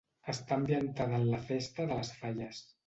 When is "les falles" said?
2.03-2.69